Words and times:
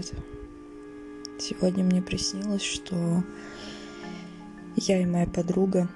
привет. 0.00 0.14
Сегодня 1.38 1.84
мне 1.84 2.02
приснилось, 2.02 2.62
что 2.62 3.22
я 4.76 5.00
и 5.00 5.06
моя 5.06 5.26
подруга, 5.26 5.88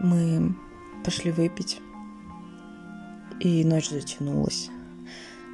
мы 0.00 0.54
пошли 1.04 1.30
выпить, 1.30 1.80
и 3.40 3.64
ночь 3.64 3.90
затянулась. 3.90 4.70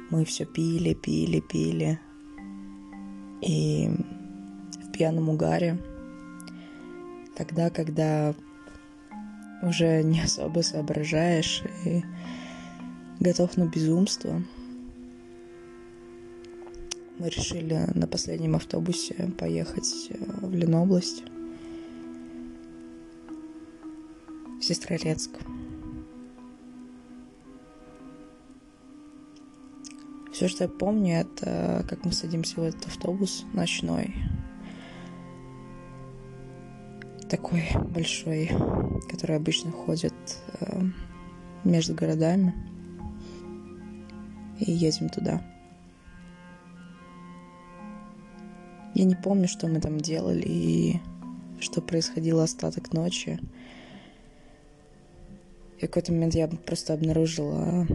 Мы 0.09 0.25
все 0.25 0.45
пили, 0.45 0.93
пили, 0.93 1.39
пили. 1.39 1.99
И 3.41 3.89
в 4.83 4.91
пьяном 4.91 5.29
угаре, 5.29 5.79
тогда, 7.35 7.69
когда 7.69 8.33
уже 9.61 10.03
не 10.03 10.21
особо 10.21 10.61
соображаешь 10.61 11.63
и 11.85 12.03
готов 13.19 13.57
на 13.57 13.65
безумство, 13.65 14.41
мы 17.23 17.29
решили 17.29 17.89
на 17.95 18.05
последнем 18.05 18.57
автобусе 18.57 19.31
поехать 19.39 20.09
э, 20.09 20.15
в 20.45 20.53
Ленобласть, 20.53 21.23
в 24.59 24.61
Сестрорецк. 24.61 25.31
Все, 30.33 30.49
что 30.49 30.65
я 30.65 30.69
помню, 30.69 31.21
это 31.21 31.85
как 31.87 32.03
мы 32.03 32.11
садимся 32.11 32.59
в 32.59 32.63
этот 32.63 32.87
автобус 32.87 33.45
ночной. 33.53 34.13
Такой 37.29 37.63
большой, 37.87 38.51
который 39.09 39.37
обычно 39.37 39.71
ходит 39.71 40.13
э, 40.59 40.81
между 41.63 41.93
городами. 41.95 42.53
И 44.59 44.69
едем 44.69 45.07
туда. 45.07 45.52
Я 48.93 49.05
не 49.05 49.15
помню, 49.15 49.47
что 49.47 49.67
мы 49.67 49.81
там 49.81 49.99
делали 49.99 50.43
и 50.45 50.99
что 51.59 51.81
происходило 51.81 52.43
остаток 52.43 52.93
ночи. 52.93 53.39
И 55.79 55.85
в 55.85 55.89
какой-то 55.89 56.11
момент 56.11 56.35
я 56.35 56.47
просто 56.47 56.93
обнаружила 56.93 57.87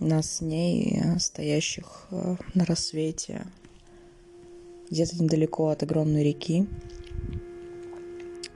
нас 0.00 0.36
с 0.36 0.40
ней, 0.40 1.02
стоящих 1.18 2.06
э, 2.10 2.36
на 2.54 2.64
рассвете, 2.64 3.46
где-то 4.90 5.22
недалеко 5.22 5.68
от 5.68 5.82
огромной 5.82 6.24
реки, 6.24 6.66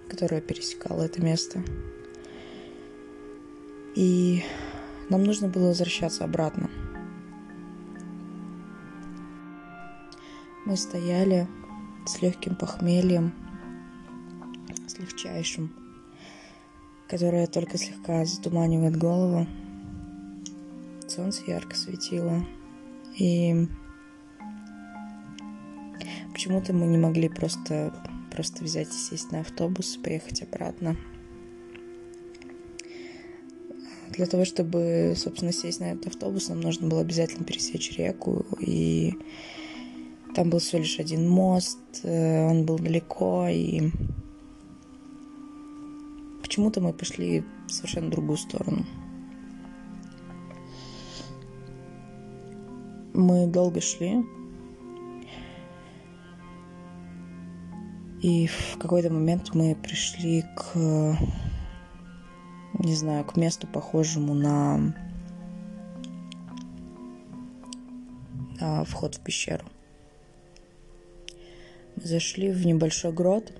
которая 0.08 0.40
пересекала 0.40 1.02
это 1.02 1.20
место. 1.22 1.62
И 3.96 4.42
нам 5.10 5.24
нужно 5.24 5.48
было 5.48 5.68
возвращаться 5.68 6.24
обратно. 6.24 6.70
Мы 10.64 10.76
стояли 10.76 11.48
с 12.06 12.22
легким 12.22 12.54
похмельем, 12.54 13.34
с 14.86 14.96
легчайшим, 14.96 15.74
которое 17.08 17.48
только 17.48 17.78
слегка 17.78 18.24
затуманивает 18.24 18.96
голову. 18.96 19.48
Солнце 21.08 21.42
ярко 21.48 21.74
светило, 21.74 22.46
и 23.18 23.66
почему-то 26.32 26.72
мы 26.72 26.86
не 26.86 26.96
могли 26.96 27.28
просто, 27.28 27.92
просто 28.30 28.62
взять 28.62 28.88
и 28.88 28.96
сесть 28.96 29.32
на 29.32 29.40
автобус 29.40 29.96
и 29.96 30.00
поехать 30.00 30.42
обратно. 30.42 30.96
Для 34.10 34.26
того, 34.26 34.44
чтобы, 34.44 35.14
собственно, 35.16 35.52
сесть 35.52 35.80
на 35.80 35.90
этот 35.90 36.06
автобус, 36.06 36.48
нам 36.48 36.60
нужно 36.60 36.86
было 36.86 37.00
обязательно 37.00 37.44
пересечь 37.44 37.96
реку 37.98 38.46
и 38.60 39.14
там 40.34 40.48
был 40.48 40.58
всего 40.60 40.80
лишь 40.80 40.98
один 40.98 41.28
мост, 41.28 41.78
э, 42.02 42.46
он 42.48 42.64
был 42.64 42.78
далеко, 42.78 43.48
и 43.48 43.90
почему-то 46.40 46.80
мы 46.80 46.92
пошли 46.92 47.44
в 47.66 47.70
совершенно 47.70 48.10
другую 48.10 48.38
сторону. 48.38 48.84
Мы 53.14 53.46
долго 53.46 53.82
шли, 53.82 54.24
и 58.22 58.46
в 58.46 58.78
какой-то 58.78 59.12
момент 59.12 59.54
мы 59.54 59.74
пришли 59.74 60.44
к, 60.56 61.18
не 62.78 62.94
знаю, 62.94 63.24
к 63.26 63.36
месту 63.36 63.66
похожему 63.66 64.32
на, 64.32 64.94
на 68.58 68.84
вход 68.84 69.16
в 69.16 69.20
пещеру 69.20 69.66
зашли 72.04 72.50
в 72.50 72.66
небольшой 72.66 73.12
грот, 73.12 73.52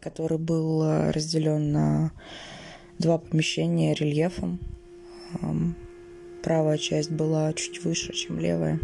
который 0.00 0.38
был 0.38 0.82
э, 0.82 1.10
разделен 1.10 1.72
на 1.72 2.12
два 2.98 3.18
помещения 3.18 3.94
рельефом. 3.94 4.60
Правая 6.42 6.78
часть 6.78 7.10
была 7.10 7.52
чуть 7.52 7.84
выше, 7.84 8.12
чем 8.12 8.38
левая. 8.38 8.80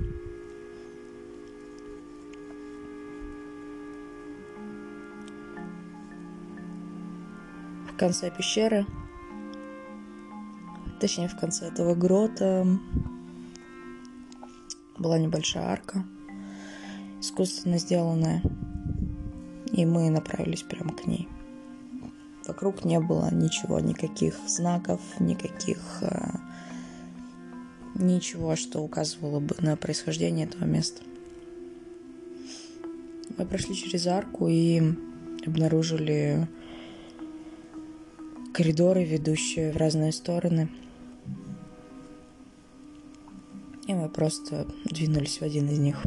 В 7.90 7.96
конце 7.96 8.30
пещеры, 8.30 8.86
точнее 11.00 11.28
в 11.28 11.38
конце 11.38 11.66
этого 11.68 11.94
грота, 11.94 12.66
была 14.98 15.18
небольшая 15.18 15.64
арка– 15.64 16.04
искусственно 17.24 17.78
сделанная. 17.78 18.42
И 19.72 19.86
мы 19.86 20.10
направились 20.10 20.62
прямо 20.62 20.92
к 20.92 21.06
ней. 21.06 21.26
Вокруг 22.46 22.84
не 22.84 23.00
было 23.00 23.32
ничего, 23.32 23.80
никаких 23.80 24.36
знаков, 24.46 25.00
никаких... 25.18 26.02
Э, 26.02 26.36
ничего, 27.94 28.56
что 28.56 28.80
указывало 28.80 29.40
бы 29.40 29.56
на 29.60 29.76
происхождение 29.76 30.46
этого 30.46 30.64
места. 30.64 31.02
Мы 33.38 33.46
прошли 33.46 33.74
через 33.74 34.06
арку 34.06 34.48
и 34.48 34.82
обнаружили 35.46 36.46
коридоры, 38.52 39.04
ведущие 39.04 39.72
в 39.72 39.76
разные 39.76 40.12
стороны. 40.12 40.68
И 43.86 43.94
мы 43.94 44.08
просто 44.08 44.66
двинулись 44.84 45.38
в 45.38 45.42
один 45.42 45.68
из 45.68 45.78
них 45.78 46.04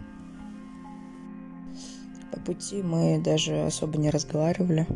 пути 2.48 2.82
мы 2.82 3.20
даже 3.20 3.66
особо 3.66 3.98
не 3.98 4.10
разговаривали. 4.10 4.88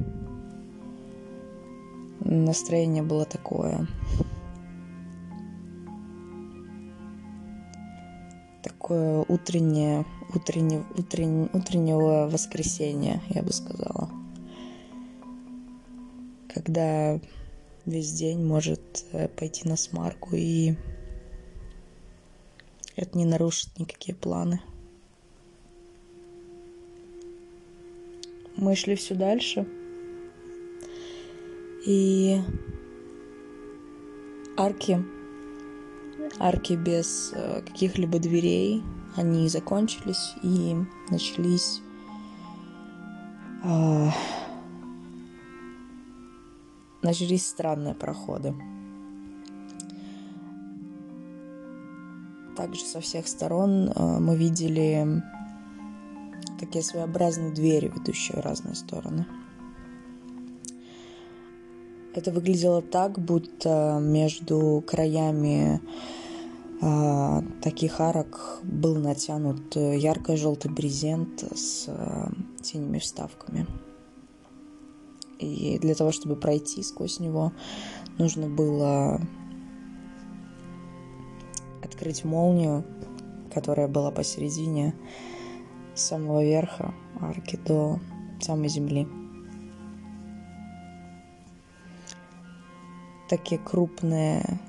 Настроение 2.22 3.04
было 3.04 3.26
такое. 3.26 3.88
Такое 8.64 9.26
утреннее, 9.28 10.06
утреннее, 10.34 10.86
утреннее, 10.98 11.50
утреннего 11.52 12.30
воскресенья, 12.32 13.22
я 13.28 13.44
бы 13.44 13.52
сказала. 13.52 14.10
Когда 16.54 17.20
весь 17.86 18.14
день 18.14 18.46
может 18.46 19.06
э, 19.12 19.28
пойти 19.28 19.68
на 19.68 19.76
смарку 19.76 20.36
и 20.36 20.76
это 22.96 23.18
не 23.18 23.26
нарушит 23.26 23.78
никакие 23.78 24.16
планы. 24.16 24.62
Мы 28.62 28.76
шли 28.76 28.96
все 28.96 29.16
дальше. 29.16 29.68
И 31.86 32.40
арки, 34.56 35.04
арки 36.40 36.74
без 36.74 37.34
э, 37.36 37.62
каких-либо 37.64 38.20
дверей, 38.20 38.84
они 39.16 39.50
закончились 39.50 40.36
и 40.44 40.76
начались 41.10 41.82
э, 43.64 44.10
начались 47.02 47.48
странные 47.48 47.96
проходы. 47.96 48.54
Также 52.56 52.82
со 52.82 53.02
всех 53.02 53.28
сторон 53.28 53.90
э, 53.90 54.20
мы 54.20 54.38
видели 54.38 55.24
такие 56.62 56.84
своеобразные 56.84 57.52
двери, 57.52 57.92
ведущие 57.94 58.38
в 58.38 58.46
разные 58.46 58.76
стороны. 58.76 59.26
Это 62.14 62.32
выглядело 62.32 62.82
так, 62.82 63.20
будто 63.20 64.00
между 64.02 64.84
краями 64.86 65.82
э, 66.82 67.42
таких 67.62 68.00
арок 68.00 68.60
был 68.64 68.96
натянут 68.96 69.76
ярко-желтый 69.76 70.72
брезент 70.72 71.44
с 71.54 71.86
э, 71.88 72.30
синими 72.62 73.00
вставками. 73.00 73.68
И 75.40 75.80
для 75.80 75.96
того, 75.96 76.12
чтобы 76.12 76.36
пройти 76.36 76.84
сквозь 76.84 77.20
него, 77.20 77.52
нужно 78.18 78.48
было 78.48 79.20
открыть 81.82 82.24
молнию 82.24 82.86
которая 83.52 83.88
была 83.88 84.12
посередине 84.12 84.96
с 85.96 86.02
самого 86.02 86.44
верха 86.44 86.94
арки 87.20 87.58
до 87.66 88.00
самой 88.40 88.70
земли. 88.70 89.08
Такие 93.30 93.60
крупные, 93.60 94.60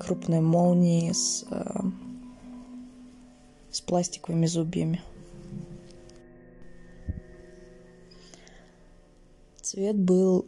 крупные 0.00 0.40
молнии 0.40 1.12
с, 1.12 1.44
э, 1.50 1.80
с 3.70 3.80
пластиковыми 3.80 4.46
зубьями. 4.46 5.02
Цвет 9.60 9.96
был 9.96 10.46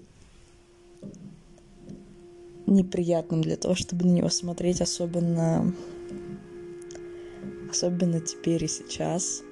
неприятным 2.66 3.40
для 3.42 3.56
того, 3.56 3.74
чтобы 3.74 4.06
на 4.06 4.10
него 4.10 4.28
смотреть, 4.28 4.80
особенно, 4.80 5.72
особенно 7.78 8.20
теперь 8.20 8.64
и 8.64 8.68
сейчас, 8.68 9.42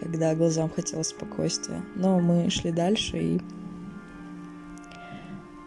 когда 0.00 0.34
глазам 0.34 0.70
хотелось 0.70 1.08
спокойствия. 1.08 1.82
Но 1.94 2.18
мы 2.18 2.48
шли 2.48 2.72
дальше 2.72 3.18
и 3.18 3.40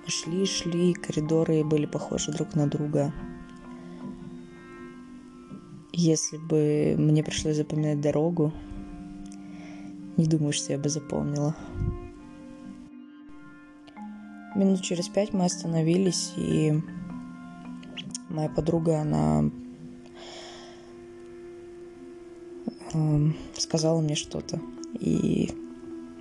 шли, 0.08 0.46
шли, 0.48 0.94
коридоры 0.94 1.64
были 1.64 1.86
похожи 1.86 2.32
друг 2.32 2.56
на 2.56 2.68
друга. 2.68 3.14
Если 5.94 6.38
бы 6.38 6.96
мне 6.98 7.24
пришлось 7.24 7.58
запоминать 7.58 8.02
дорогу, 8.02 8.52
не 10.18 10.26
думаю, 10.26 10.54
что 10.54 10.74
я 10.74 10.80
бы 10.80 10.90
запомнила. 10.90 11.56
Минут 14.56 14.82
через 14.82 15.08
пять 15.08 15.34
мы 15.34 15.46
остановились, 15.46 16.34
и 16.36 16.82
моя 18.30 18.50
подруга, 18.50 19.02
она 19.02 19.50
э, 22.66 22.72
сказала 23.56 24.02
мне 24.02 24.16
что-то. 24.16 24.60
И 25.00 25.52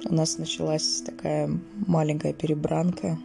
у 0.04 0.14
нас 0.14 0.38
началась 0.38 1.02
такая 1.04 1.50
маленькая 1.86 2.32
перебранка, 2.32 3.18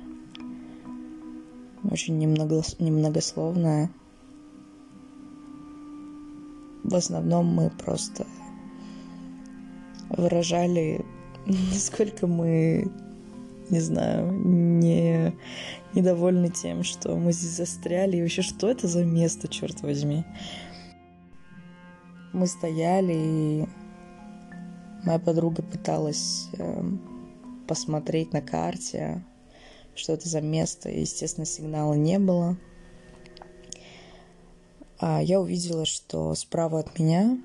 очень 1.90 2.18
немного, 2.18 2.62
немногословная. 2.80 3.92
В 6.84 6.96
основном 6.96 7.48
мы 7.48 7.70
просто 7.70 8.26
выражали, 10.10 11.06
насколько 11.46 12.28
мы 12.28 12.92
не 13.70 13.80
знаю, 13.80 14.32
не 14.32 15.34
недовольны 15.94 16.50
тем, 16.50 16.84
что 16.84 17.16
мы 17.16 17.34
здесь 17.34 17.58
застряли. 17.58 18.18
И 18.18 18.22
вообще, 18.22 18.42
что 18.42 18.70
это 18.70 18.88
за 18.88 19.06
место, 19.06 19.48
черт 19.48 19.82
возьми? 19.82 20.26
Мы 22.34 22.48
стояли, 22.48 23.14
и 23.16 23.66
моя 25.04 25.20
подруга 25.20 25.62
пыталась 25.62 26.50
э, 26.58 26.84
посмотреть 27.68 28.34
на 28.34 28.42
карте, 28.42 29.24
что 29.96 30.14
это 30.14 30.28
за 30.28 30.42
место. 30.42 30.90
И, 30.90 31.02
естественно, 31.02 31.46
сигнала 31.46 31.94
не 31.94 32.20
было. 32.20 32.58
А 35.00 35.22
я 35.22 35.40
увидела, 35.40 35.86
что 35.86 36.34
справа 36.36 36.80
от 36.80 37.00
меня 37.00 37.40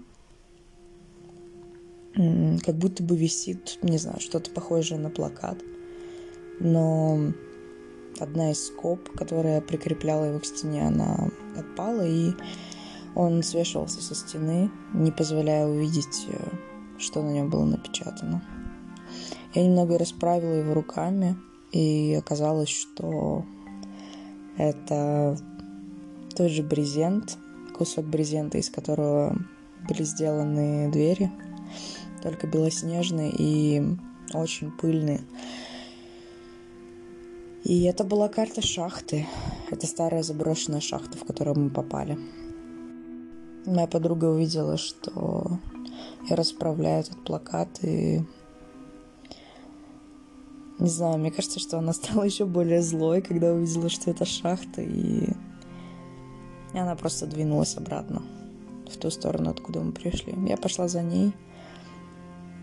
как 2.64 2.74
будто 2.76 3.04
бы 3.04 3.16
висит, 3.16 3.78
не 3.82 3.98
знаю, 3.98 4.18
что-то 4.18 4.50
похожее 4.50 4.98
на 4.98 5.10
плакат– 5.10 5.58
но 6.60 7.32
одна 8.18 8.50
из 8.50 8.66
скоб, 8.66 9.08
которая 9.10 9.60
прикрепляла 9.60 10.24
его 10.24 10.40
к 10.40 10.46
стене, 10.46 10.86
она 10.86 11.30
отпала, 11.56 12.06
и 12.06 12.32
он 13.18 13.42
свешивался 13.42 14.00
со 14.00 14.14
стены, 14.14 14.70
не 14.94 15.10
позволяя 15.10 15.66
увидеть, 15.66 16.26
э, 16.28 16.38
что 16.98 17.20
на 17.20 17.30
нем 17.30 17.50
было 17.50 17.64
напечатано. 17.64 18.44
Я 19.54 19.64
немного 19.64 19.98
расправила 19.98 20.54
его 20.54 20.72
руками, 20.72 21.36
и 21.72 22.14
оказалось, 22.14 22.68
что 22.68 23.44
это 24.56 25.36
тот 26.36 26.52
же 26.52 26.62
брезент, 26.62 27.36
кусок 27.76 28.06
брезента, 28.06 28.58
из 28.58 28.70
которого 28.70 29.36
были 29.88 30.04
сделаны 30.04 30.88
двери, 30.92 31.32
только 32.22 32.46
белоснежные 32.46 33.32
и 33.36 33.82
очень 34.32 34.70
пыльные. 34.70 35.22
И 37.64 37.82
это 37.82 38.04
была 38.04 38.28
карта 38.28 38.62
шахты. 38.62 39.26
Это 39.72 39.88
старая 39.88 40.22
заброшенная 40.22 40.80
шахта, 40.80 41.18
в 41.18 41.24
которую 41.24 41.58
мы 41.58 41.70
попали. 41.70 42.16
Моя 43.68 43.86
подруга 43.86 44.24
увидела, 44.24 44.78
что 44.78 45.58
я 46.28 46.36
расправляю 46.36 47.00
этот 47.00 47.22
плакат 47.22 47.68
и 47.82 48.24
не 50.78 50.88
знаю, 50.88 51.18
мне 51.18 51.30
кажется, 51.30 51.60
что 51.60 51.78
она 51.78 51.92
стала 51.92 52.22
еще 52.22 52.46
более 52.46 52.80
злой, 52.80 53.20
когда 53.20 53.52
увидела, 53.52 53.90
что 53.90 54.10
это 54.10 54.24
шахта, 54.24 54.80
и... 54.80 55.30
и 56.72 56.78
она 56.78 56.96
просто 56.96 57.26
двинулась 57.26 57.76
обратно 57.76 58.22
в 58.90 58.96
ту 58.96 59.10
сторону, 59.10 59.50
откуда 59.50 59.80
мы 59.80 59.92
пришли. 59.92 60.34
Я 60.48 60.56
пошла 60.56 60.88
за 60.88 61.02
ней, 61.02 61.34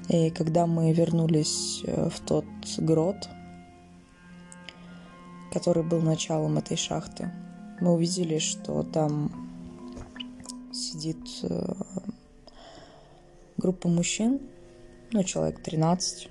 и 0.10 0.32
когда 0.32 0.66
мы 0.66 0.92
вернулись 0.92 1.84
э, 1.86 2.10
в 2.10 2.20
тот 2.22 2.46
грот, 2.80 3.30
который 5.54 5.84
был 5.84 6.02
началом 6.02 6.58
этой 6.58 6.78
шахты, 6.78 7.32
мы 7.80 7.94
увидели, 7.94 8.40
что 8.40 8.82
там 8.82 9.45
сидит 10.96 11.28
э, 11.44 11.74
группа 13.58 13.90
мужчин, 13.90 14.40
ну, 15.12 15.24
человек 15.24 15.62
13, 15.62 16.30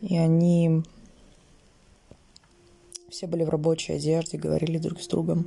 и 0.00 0.16
они 0.16 0.82
все 3.08 3.28
были 3.28 3.44
в 3.44 3.50
рабочей 3.50 3.92
одежде, 3.92 4.36
говорили 4.36 4.78
друг 4.78 5.00
с 5.00 5.06
другом, 5.06 5.46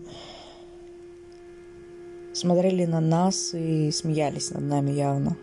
смотрели 2.33 2.85
на 2.85 3.01
нас 3.01 3.53
и 3.53 3.91
смеялись 3.91 4.51
над 4.51 4.63
нами 4.63 4.91
явно. 4.91 5.35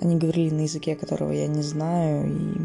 Они 0.00 0.16
говорили 0.16 0.50
на 0.50 0.62
языке, 0.62 0.96
которого 0.96 1.32
я 1.32 1.46
не 1.46 1.62
знаю, 1.62 2.28
и 2.28 2.60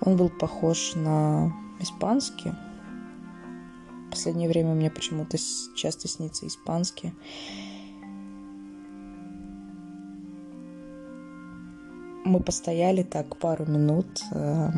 Он 0.00 0.16
был 0.16 0.28
похож 0.28 0.94
на 0.96 1.52
испанский. 1.80 2.52
Последнее 4.14 4.48
время 4.48 4.74
мне 4.74 4.92
почему-то 4.92 5.36
часто 5.74 6.06
снится 6.06 6.46
испанский. 6.46 7.12
Мы 12.24 12.38
постояли 12.38 13.02
так 13.02 13.36
пару 13.36 13.66
минут, 13.66 14.06
э, 14.30 14.68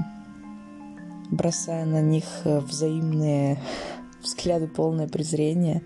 бросая 1.30 1.84
на 1.84 2.00
них 2.00 2.24
взаимные 2.46 3.60
взгляды, 4.22 4.68
полное 4.68 5.06
презрение. 5.06 5.82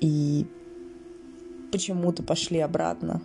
И 0.00 0.46
почему-то 1.72 2.22
пошли 2.22 2.60
обратно. 2.60 3.22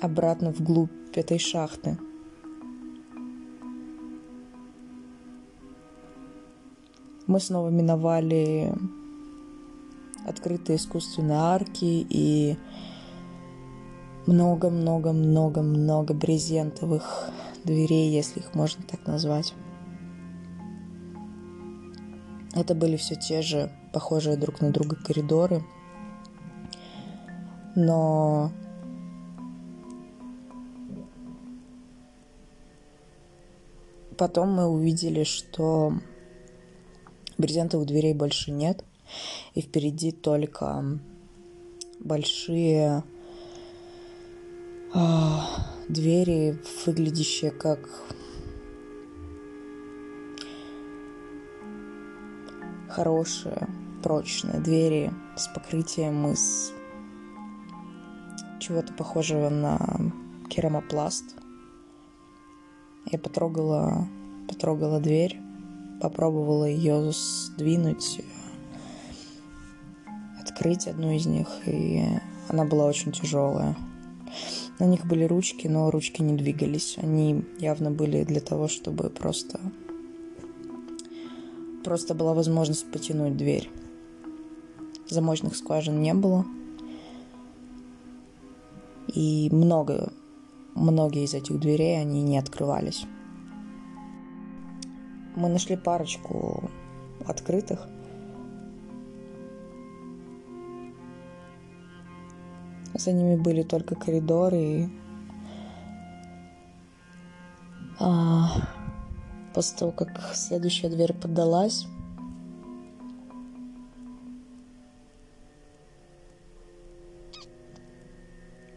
Обратно 0.00 0.52
вглубь 0.52 0.90
этой 1.12 1.38
шахты. 1.38 1.98
Мы 7.30 7.38
снова 7.38 7.68
миновали 7.68 8.74
открытые 10.26 10.78
искусственные 10.78 11.38
арки 11.38 11.84
и 11.84 12.58
много-много-много-много 14.26 16.12
брезентовых 16.12 17.30
дверей, 17.62 18.10
если 18.10 18.40
их 18.40 18.52
можно 18.56 18.82
так 18.82 19.06
назвать. 19.06 19.54
Это 22.52 22.74
были 22.74 22.96
все 22.96 23.14
те 23.14 23.42
же 23.42 23.70
похожие 23.92 24.36
друг 24.36 24.60
на 24.60 24.72
друга 24.72 24.96
коридоры, 24.96 25.62
но 27.76 28.50
потом 34.18 34.52
мы 34.52 34.66
увидели, 34.66 35.22
что 35.22 35.92
Брезентовых 37.40 37.86
дверей 37.86 38.12
больше 38.12 38.50
нет. 38.50 38.84
И 39.54 39.62
впереди 39.62 40.12
только 40.12 40.84
большие 41.98 43.02
э, 44.94 44.98
двери, 45.88 46.58
выглядящие 46.84 47.50
как 47.50 47.88
хорошие, 52.90 53.68
прочные 54.02 54.60
двери 54.60 55.10
с 55.36 55.48
покрытием 55.48 56.30
из 56.30 56.74
чего-то 58.60 58.92
похожего 58.92 59.48
на 59.48 60.12
керамопласт. 60.50 61.36
Я 63.06 63.18
потрогала, 63.18 64.06
потрогала 64.46 65.00
дверь 65.00 65.40
попробовала 66.00 66.64
ее 66.64 67.12
сдвинуть, 67.12 68.22
открыть 70.40 70.86
одну 70.86 71.12
из 71.12 71.26
них, 71.26 71.48
и 71.66 72.04
она 72.48 72.64
была 72.64 72.86
очень 72.86 73.12
тяжелая. 73.12 73.76
На 74.78 74.84
них 74.84 75.06
были 75.06 75.24
ручки, 75.24 75.66
но 75.66 75.90
ручки 75.90 76.22
не 76.22 76.34
двигались. 76.34 76.96
Они 76.98 77.44
явно 77.58 77.90
были 77.90 78.24
для 78.24 78.40
того, 78.40 78.66
чтобы 78.66 79.10
просто... 79.10 79.60
Просто 81.84 82.14
была 82.14 82.34
возможность 82.34 82.90
потянуть 82.90 83.36
дверь. 83.36 83.70
Замочных 85.08 85.56
скважин 85.56 86.00
не 86.00 86.14
было. 86.14 86.44
И 89.08 89.48
много, 89.50 90.12
многие 90.74 91.24
из 91.24 91.34
этих 91.34 91.58
дверей, 91.58 92.00
они 92.00 92.22
не 92.22 92.38
открывались. 92.38 93.06
Мы 95.36 95.48
нашли 95.48 95.76
парочку 95.76 96.70
открытых– 97.26 97.86
За 103.00 103.12
ними 103.12 103.36
были 103.36 103.62
только 103.62 103.94
коридоры. 103.94 104.58
И... 104.58 104.88
А, 107.98 108.50
после 109.54 109.78
того, 109.78 109.92
как 109.92 110.34
следующая 110.34 110.90
дверь 110.90 111.14
поддалась, 111.14 111.86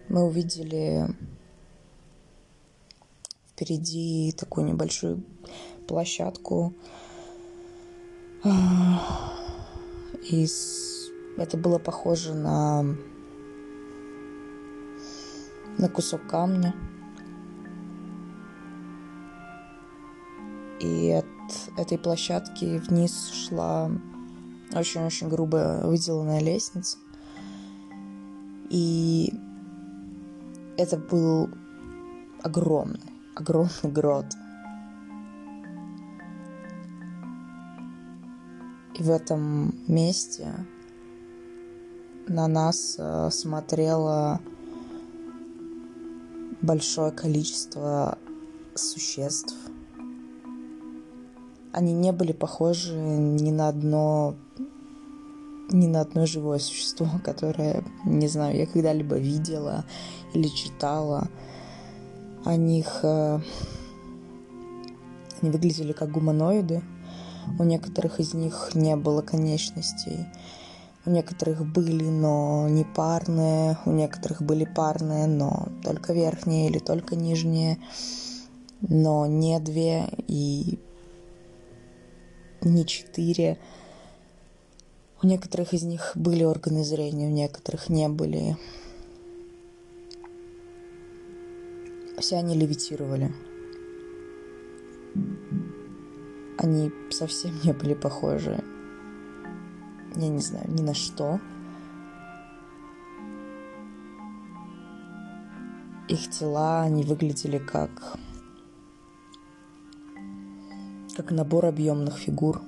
мы 0.07 0.23
увидели 0.23 1.07
впереди 3.49 4.33
такую 4.37 4.67
небольшую 4.67 5.21
площадку. 5.83 6.73
И 10.29 10.47
это 11.37 11.57
было 11.57 11.79
похоже 11.79 12.33
на 12.33 12.85
на 15.77 15.89
кусок 15.89 16.27
камня. 16.27 16.75
И 20.79 21.11
от 21.11 21.25
этой 21.77 21.97
площадки 21.97 22.77
вниз 22.89 23.31
шла 23.31 23.89
очень-очень 24.73 25.29
грубо 25.29 25.81
выделанная 25.83 26.41
лестница. 26.41 26.97
И 28.69 29.33
это 30.77 30.97
был 30.97 31.49
огромный, 32.41 32.99
огромный 33.35 33.91
грот. 33.91 34.25
И 38.95 39.01
в 39.01 39.09
этом 39.09 39.75
месте 39.87 40.53
на 42.27 42.47
нас 42.47 42.95
э, 42.97 43.29
смотрела 43.31 44.39
большое 46.61 47.11
количество 47.11 48.17
существ. 48.75 49.55
Они 51.71 51.93
не 51.93 52.11
были 52.11 52.31
похожи 52.33 52.93
ни 52.93 53.51
на 53.51 53.67
одно 53.67 54.35
ни 55.71 55.87
на 55.87 56.01
одно 56.01 56.25
живое 56.25 56.59
существо, 56.59 57.07
которое, 57.23 57.83
не 58.05 58.27
знаю, 58.27 58.57
я 58.57 58.65
когда-либо 58.65 59.17
видела 59.17 59.85
или 60.33 60.47
читала 60.47 61.29
о 62.45 62.55
них. 62.55 62.99
Э, 63.03 63.39
они 65.41 65.51
выглядели 65.51 65.91
как 65.91 66.11
гуманоиды. 66.11 66.81
У 67.59 67.63
некоторых 67.63 68.19
из 68.19 68.33
них 68.33 68.71
не 68.73 68.95
было 68.95 69.21
конечностей. 69.21 70.25
У 71.05 71.09
некоторых 71.09 71.65
были, 71.65 72.05
но 72.05 72.67
не 72.69 72.85
парные, 72.85 73.77
у 73.85 73.91
некоторых 73.91 74.41
были 74.41 74.63
парные, 74.63 75.27
но 75.27 75.67
только 75.83 76.13
верхние 76.13 76.69
или 76.69 76.79
только 76.79 77.15
нижние, 77.15 77.77
но 78.81 79.25
не 79.25 79.59
две 79.59 80.07
и 80.27 80.79
не 82.61 82.85
четыре. 82.85 83.59
У 85.21 85.27
некоторых 85.27 85.73
из 85.73 85.83
них 85.83 86.13
были 86.15 86.43
органы 86.43 86.83
зрения, 86.83 87.27
у 87.27 87.31
некоторых 87.31 87.89
не 87.89 88.07
были. 88.07 88.57
Все 92.19 92.37
они 92.37 92.55
левитировали. 92.55 93.33
Они 96.63 96.91
совсем 97.11 97.51
не 97.63 97.73
были 97.73 97.93
похожи 97.93 98.63
я 100.15 100.29
не 100.29 100.39
знаю, 100.39 100.65
ни 100.69 100.81
на 100.81 100.93
что. 100.93 101.39
Их 106.07 106.29
тела, 106.29 106.81
они 106.81 107.03
выглядели 107.03 107.57
как 107.57 108.17
как 111.15 111.29
набор 111.29 111.67
объемных 111.67 112.17
фигур, 112.17 112.61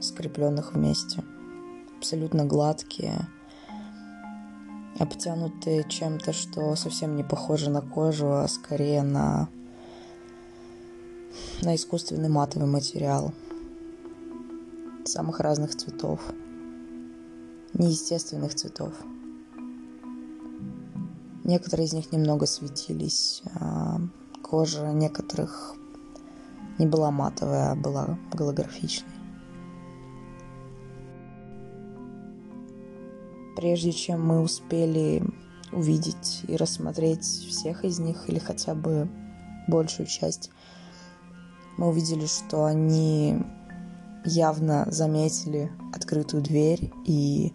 скрепленных 0.00 0.72
вместе. 0.72 1.22
Абсолютно 1.98 2.46
гладкие, 2.46 3.28
обтянутые 4.98 5.84
чем-то, 5.86 6.32
что 6.32 6.74
совсем 6.74 7.16
не 7.16 7.22
похоже 7.22 7.70
на 7.70 7.82
кожу, 7.82 8.32
а 8.32 8.48
скорее 8.48 9.02
на, 9.02 9.50
на 11.62 11.76
искусственный 11.76 12.28
матовый 12.28 12.68
материал 12.68 13.32
самых 15.04 15.40
разных 15.40 15.76
цветов 15.76 16.20
неестественных 17.74 18.54
цветов. 18.54 18.92
Некоторые 21.44 21.86
из 21.86 21.92
них 21.92 22.12
немного 22.12 22.46
светились. 22.46 23.42
А 23.54 24.00
кожа 24.42 24.92
некоторых 24.92 25.74
не 26.78 26.86
была 26.86 27.10
матовая, 27.10 27.72
а 27.72 27.74
была 27.74 28.18
голографичной. 28.32 29.08
Прежде 33.56 33.92
чем 33.92 34.26
мы 34.26 34.40
успели 34.40 35.22
увидеть 35.72 36.42
и 36.48 36.56
рассмотреть 36.56 37.24
всех 37.24 37.84
из 37.84 37.98
них, 37.98 38.28
или 38.28 38.38
хотя 38.38 38.74
бы 38.74 39.08
большую 39.68 40.06
часть, 40.06 40.50
мы 41.76 41.88
увидели, 41.88 42.26
что 42.26 42.64
они 42.64 43.38
явно 44.24 44.86
заметили 44.90 45.70
открытую 45.92 46.42
дверь 46.42 46.92
и 47.04 47.52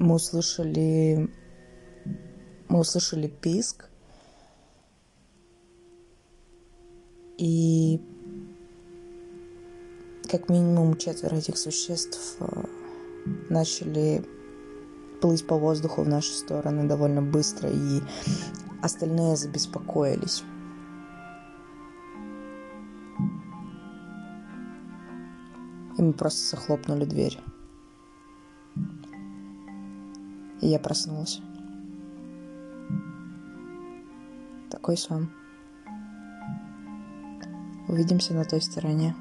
мы 0.00 0.14
услышали, 0.14 1.30
мы 2.68 2.78
услышали 2.80 3.28
писк, 3.28 3.90
и 7.36 8.00
как 10.28 10.48
минимум 10.48 10.96
четверо 10.96 11.36
этих 11.36 11.58
существ 11.58 12.36
э, 12.40 12.64
начали 13.50 14.24
плыть 15.20 15.46
по 15.46 15.56
воздуху 15.56 16.02
в 16.02 16.08
нашу 16.08 16.32
сторону 16.32 16.88
довольно 16.88 17.20
быстро, 17.20 17.68
и 17.68 18.00
остальные 18.80 19.36
забеспокоились. 19.36 20.42
И 26.00 26.02
мы 26.02 26.14
просто 26.14 26.56
захлопнули 26.56 27.04
дверь. 27.04 27.38
И 30.62 30.66
я 30.66 30.78
проснулась. 30.78 31.42
Такой 34.70 34.96
сон. 34.96 35.28
Увидимся 37.86 38.32
на 38.32 38.46
той 38.46 38.62
стороне. 38.62 39.14